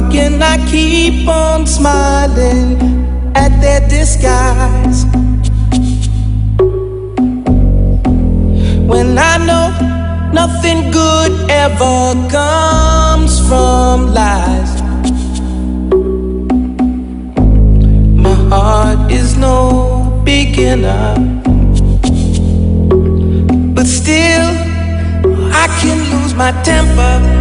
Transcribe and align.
How 0.00 0.10
can 0.10 0.42
I 0.42 0.56
keep 0.70 1.28
on 1.28 1.66
smiling 1.66 2.80
at 3.36 3.60
their 3.60 3.86
disguise? 3.86 5.04
When 8.92 9.18
I 9.18 9.36
know 9.48 9.68
nothing 10.32 10.90
good 10.90 11.50
ever 11.50 12.14
comes 12.30 13.46
from 13.46 14.14
lies. 14.14 14.80
My 18.24 18.36
heart 18.48 19.12
is 19.12 19.36
no 19.36 20.22
beginner, 20.24 21.14
but 23.74 23.86
still 23.86 24.48
I 25.52 25.66
can 25.82 25.98
lose 26.10 26.32
my 26.34 26.52
temper. 26.62 27.39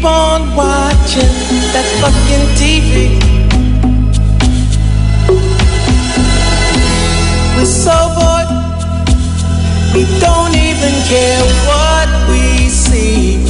Keep 0.00 0.06
on 0.06 0.56
watching 0.56 1.34
that 1.72 1.86
fucking 2.00 2.46
TV. 2.56 3.18
We're 7.56 7.64
so 7.66 7.96
bored, 8.16 8.48
we 9.94 10.04
don't 10.20 10.54
even 10.56 10.94
care 11.12 11.42
what 11.68 12.08
we 12.30 12.68
see. 12.68 13.44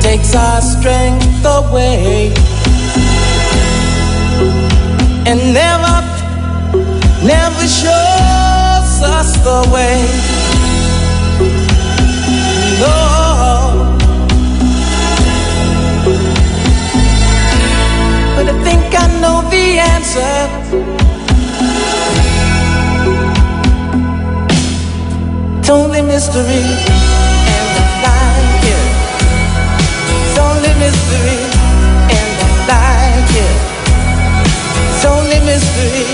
Takes 0.00 0.34
our 0.34 0.62
strength 0.62 1.44
away, 1.44 2.32
and 5.26 5.38
never, 5.52 5.96
never 7.26 7.66
shows 7.66 9.02
us 9.02 9.36
the 9.44 9.70
way. 9.72 10.29
But 12.80 12.88
I 18.48 18.56
think 18.64 18.94
I 18.94 19.06
know 19.20 19.42
the 19.50 19.78
answer. 19.94 20.48
It's 25.58 25.68
only 25.68 26.00
mystery, 26.00 26.64
and 27.52 27.68
I 27.76 27.86
like 28.08 28.64
it. 28.64 28.88
It's 30.24 30.38
only 30.38 30.72
mystery, 30.80 31.38
and 32.16 32.32
I 32.40 32.50
like 32.72 33.34
it. 33.46 33.56
It's 34.88 35.04
only 35.04 35.40
mystery, 35.44 36.06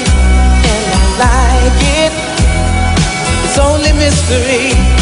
and 0.72 0.84
I 0.94 1.04
like 1.22 1.82
it. 2.02 2.12
It's 3.44 3.58
only 3.58 3.92
mystery. 3.92 4.95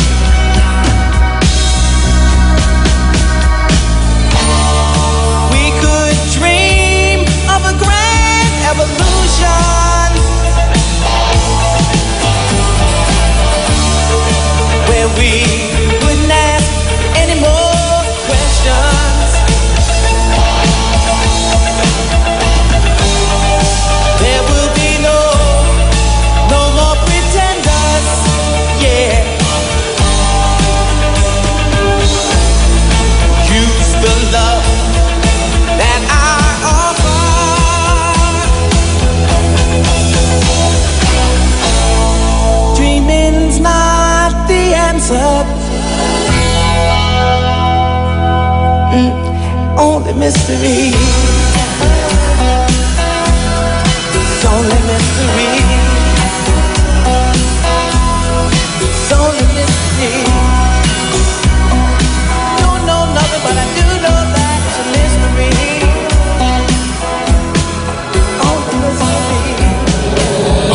Revolution 9.43 9.84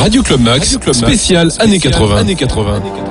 Radio 0.10 0.24
Club 0.24 0.42
Max, 0.42 0.60
Radio 0.62 0.80
Club 0.80 0.96
Max 0.96 1.08
spécial, 1.08 1.52
spécial 1.52 1.70
années 1.70 1.78
80. 1.78 2.18
Années 2.18 2.36
80. 2.36 3.09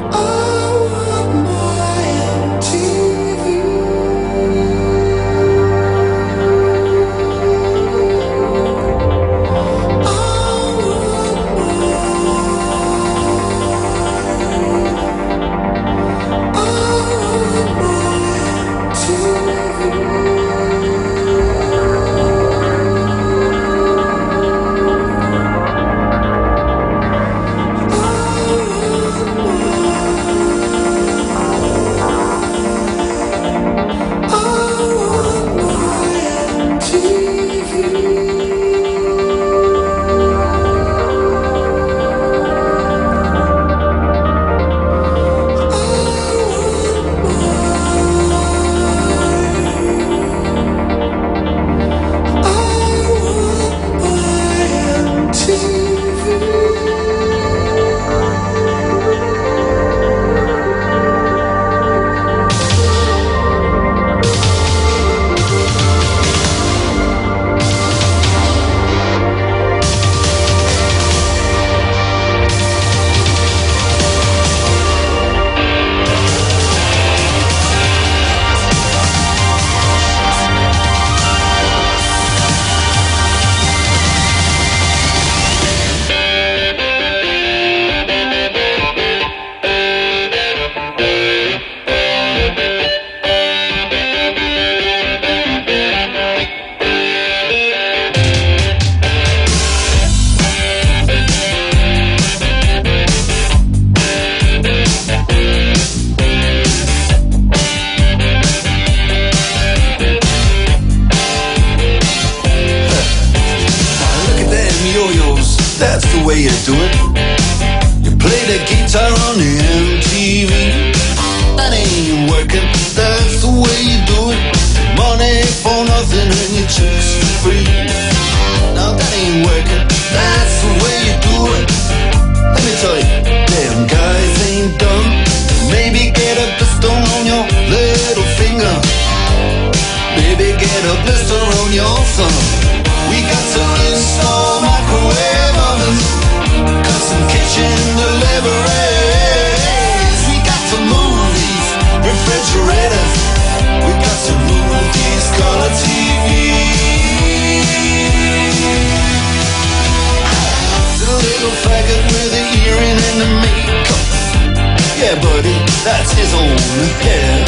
Buddy, 165.20 165.58
that's 165.84 166.12
his 166.12 166.32
own 166.34 166.58
hair. 167.04 167.44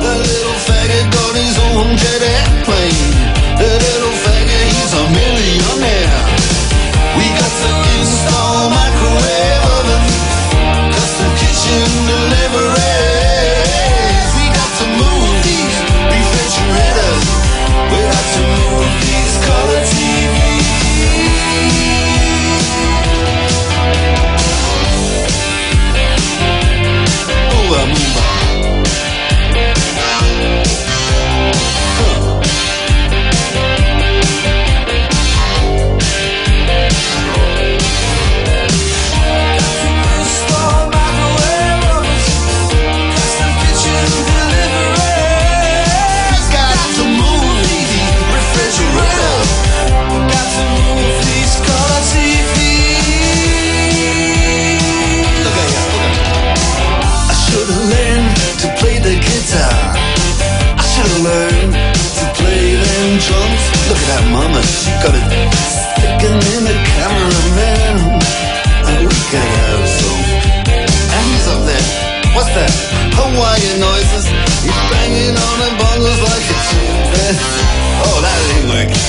The 0.00 0.14
little 0.18 0.58
faggot 0.66 1.06
got 1.12 1.34
his 1.36 1.56
own 1.58 1.96
jet 1.96 2.22
airplane. 2.22 3.10
The 3.60 3.70
little 3.86 4.14
faggot, 4.24 4.64
he's 4.74 4.92
a 4.94 5.04
millionaire. 5.18 6.22
We 7.16 7.26
got 7.38 7.52
to 7.62 7.85
that 64.06 64.22
mama, 64.30 64.62
she 64.62 64.94
got 65.02 65.14
it 65.18 65.26
sticking 65.26 66.38
in 66.38 66.62
the 66.62 66.76
cameraman. 66.94 67.94
And 68.86 69.02
we 69.02 69.18
can 69.30 69.42
have 69.42 69.82
some. 69.90 70.22
And 71.10 71.24
he's 71.26 71.46
up 71.50 71.62
there. 71.66 71.86
What's 72.38 72.52
that? 72.54 72.70
Hawaiian 73.18 73.82
noises. 73.82 74.26
He's 74.62 74.82
banging 74.94 75.34
on 75.34 75.56
the 75.58 75.70
bongos 75.80 76.20
like 76.22 76.46
a 76.46 76.56
chimpanzee. 76.70 77.66
Oh, 78.06 78.18
that 78.22 78.38
ain't 78.54 78.68
working. 78.70 79.04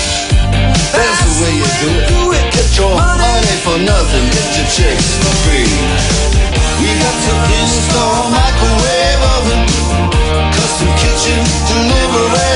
That's 0.96 1.20
the 1.22 1.34
way 1.46 1.54
you 1.62 1.68
do 1.78 1.90
it. 1.94 2.04
Do 2.10 2.22
it. 2.34 2.46
Get 2.58 2.70
your 2.82 2.94
money 2.98 3.56
for 3.62 3.78
nothing. 3.78 4.26
Get 4.34 4.50
your 4.58 4.70
chicks 4.74 5.08
for 5.22 5.34
free. 5.46 5.70
We 6.82 6.90
got 6.98 7.18
to 7.22 7.34
install 7.54 8.34
microwave 8.34 9.22
oven, 9.38 9.62
custom 10.54 10.90
kitchen 10.98 11.40
deliveries. 11.70 12.47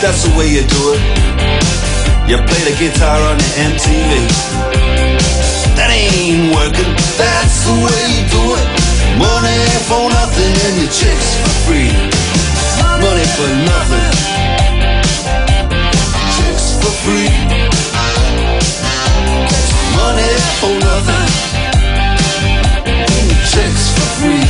That's 0.00 0.22
the 0.22 0.34
way 0.34 0.48
you 0.48 0.62
do 0.62 0.94
it. 0.94 1.00
You 2.26 2.36
play 2.38 2.64
the 2.64 2.74
guitar 2.78 3.20
on 3.20 3.36
the 3.36 3.44
MTV. 3.68 4.10
That 5.76 5.90
ain't 5.90 6.54
working. 6.54 6.94
That's 7.18 7.64
the 7.66 7.72
way 7.84 8.00
you 8.08 8.28
do 8.30 8.54
it. 8.56 8.79
Money 9.18 9.60
for 9.88 10.08
nothing 10.08 10.54
and 10.66 10.76
your 10.80 10.90
chicks 10.90 11.28
for 11.40 11.54
free. 11.66 11.90
Money 13.00 13.26
for 13.36 13.50
nothing. 13.70 14.10
Chicks 16.36 16.66
for 16.80 16.92
free. 17.04 17.28
Money 19.96 20.32
for 20.60 20.74
nothing. 20.88 21.28
Chicks 23.52 23.84
for 23.96 24.08
free. 24.18 24.44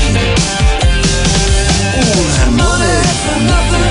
Ooh, 2.00 2.50
money 2.56 2.96
for 3.24 3.38
nothing. 3.52 3.89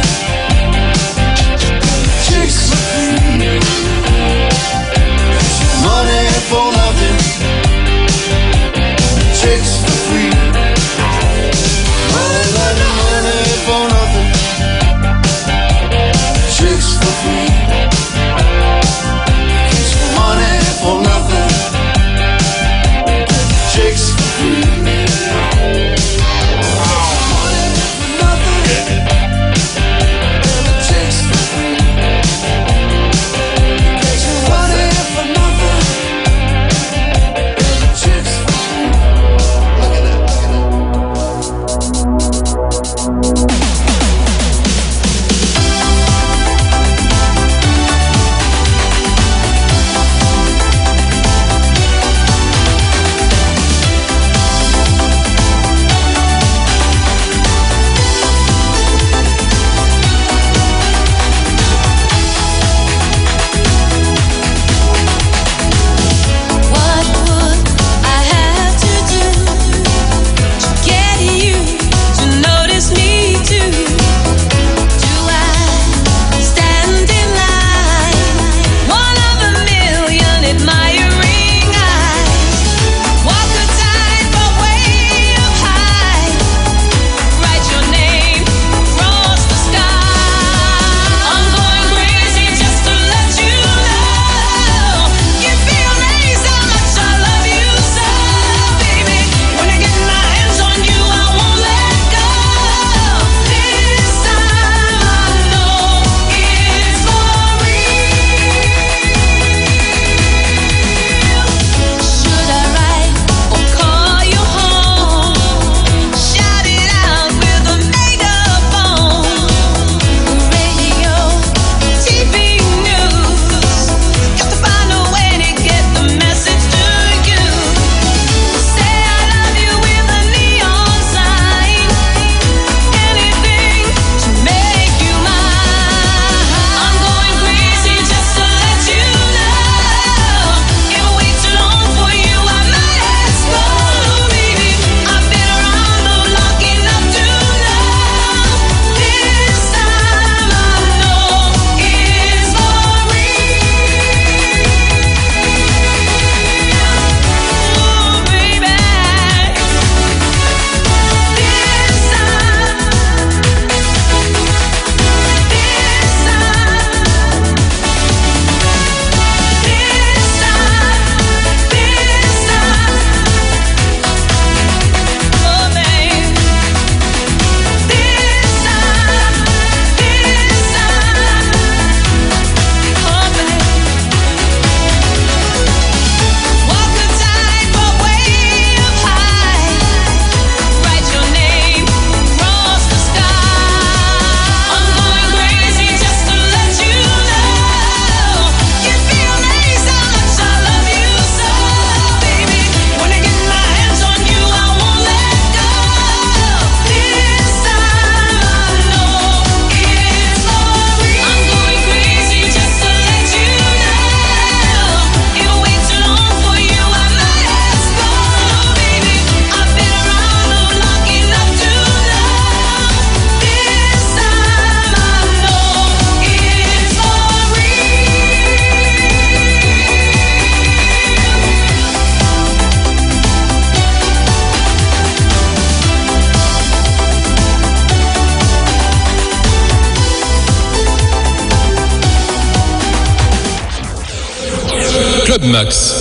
Club 245.60 245.99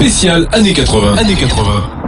spécial 0.00 0.48
années 0.52 0.72
80. 0.72 1.18
Années 1.18 1.34
80. 1.34 1.99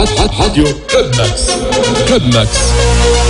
Radio 0.00 0.64
Club 0.88 1.14
Max. 1.16 1.58
Club 2.06 2.22
Max. 2.32 3.29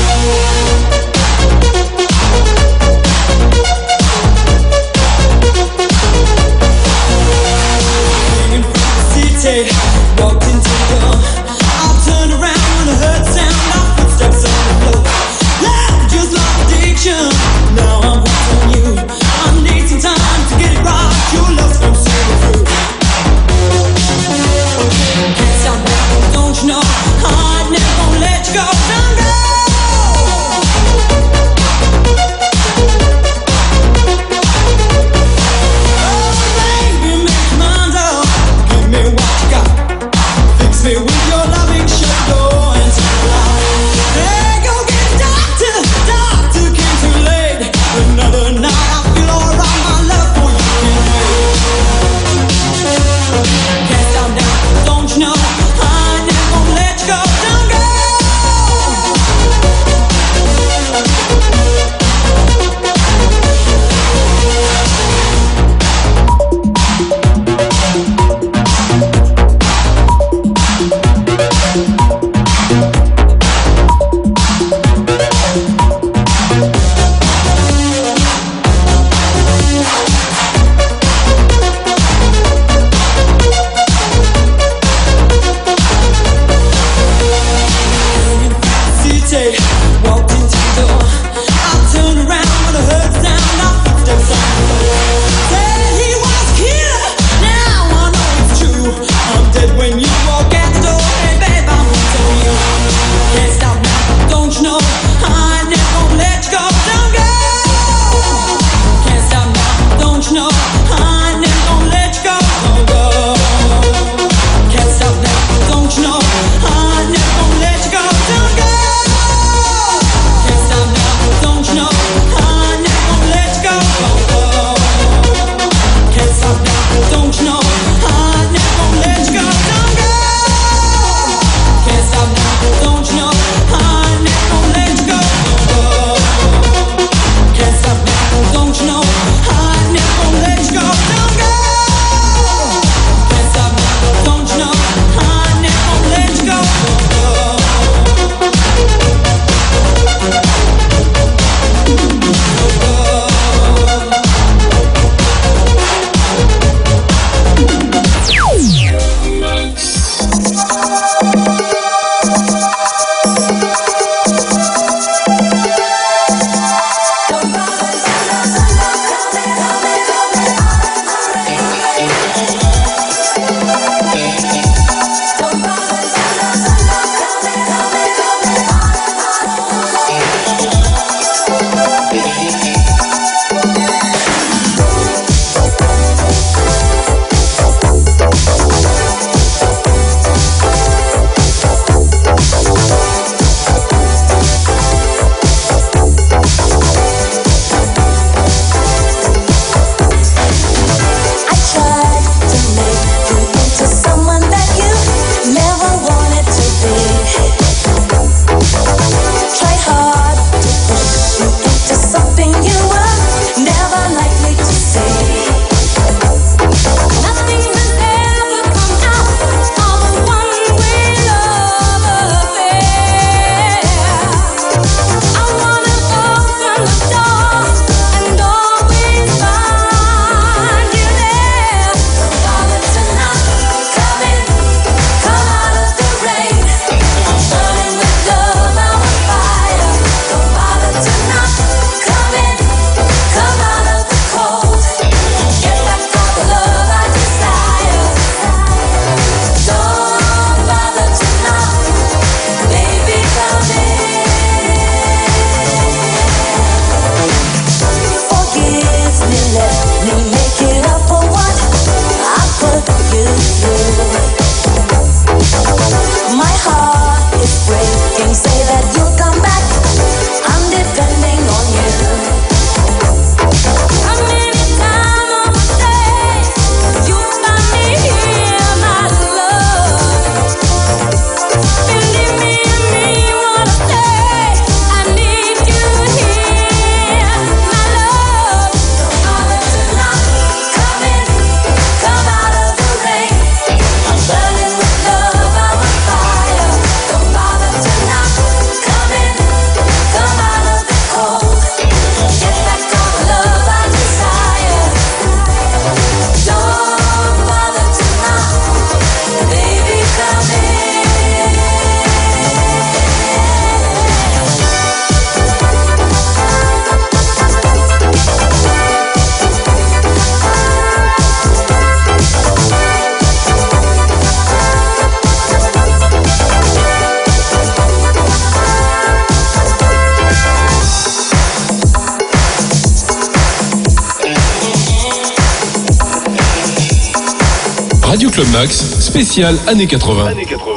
Radio 338.10 338.28
Club 338.28 338.48
Max, 338.48 338.98
spécial 338.98 339.56
années 339.68 339.86
80. 339.86 340.26
Années 340.26 340.44
80. 340.44 340.69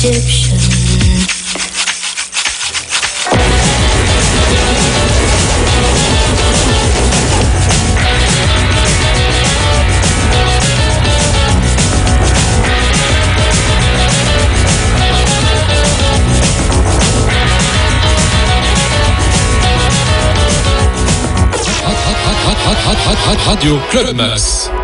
Egyptian. 0.00 0.58
Radio 23.60 23.80
Club 23.90 24.14
Max. 24.14 24.77